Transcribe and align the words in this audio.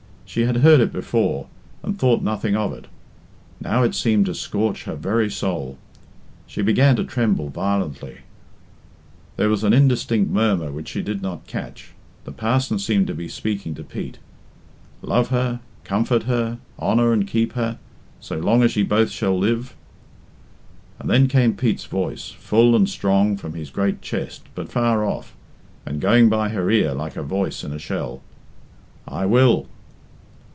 She 0.25 0.45
had 0.45 0.55
heard 0.63 0.79
it 0.79 0.93
before, 0.93 1.47
and 1.83 1.99
thought 1.99 2.21
nothing 2.23 2.55
of 2.55 2.71
it. 2.71 2.85
Now 3.59 3.83
it 3.83 3.93
seemed 3.93 4.27
to 4.27 4.33
scorch 4.33 4.85
her 4.85 4.95
very 4.95 5.29
soul. 5.29 5.77
She 6.47 6.61
began 6.61 6.95
to 6.95 7.03
tremble 7.03 7.49
violently. 7.49 8.19
There 9.35 9.49
was 9.49 9.65
an 9.65 9.73
indistinct 9.73 10.31
murmur 10.31 10.71
which 10.71 10.87
she 10.87 11.01
did 11.01 11.21
not 11.21 11.47
catch. 11.47 11.91
The 12.23 12.31
parson 12.31 12.79
seemed 12.79 13.07
to 13.07 13.13
be 13.13 13.27
speaking 13.27 13.75
to 13.75 13.83
Pete" 13.83 14.19
love 15.01 15.31
her, 15.31 15.59
comfort 15.83 16.23
her, 16.23 16.59
honour 16.79 17.11
and 17.11 17.27
keep 17.27 17.51
her... 17.51 17.77
so 18.21 18.39
long 18.39 18.63
as 18.63 18.73
ye 18.77 18.83
both 18.83 19.09
shall 19.09 19.37
live." 19.37 19.75
And 20.97 21.09
then 21.09 21.27
came 21.27 21.57
Pete's 21.57 21.83
voice, 21.87 22.29
full 22.29 22.73
and 22.73 22.87
strong 22.87 23.35
from 23.35 23.53
his 23.53 23.69
great 23.69 24.01
chest, 24.01 24.43
but 24.55 24.71
far 24.71 25.03
off, 25.03 25.35
and 25.85 25.99
going 25.99 26.29
by 26.29 26.47
her 26.47 26.71
ear 26.71 26.93
like 26.93 27.17
a 27.17 27.21
voice 27.23 27.65
in 27.65 27.73
a 27.73 27.77
shell 27.79 28.21
"I 29.05 29.25
will." 29.25 29.67